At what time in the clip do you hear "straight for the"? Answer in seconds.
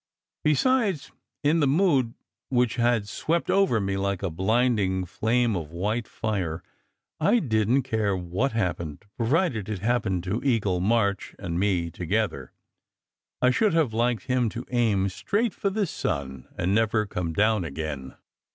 15.07-15.85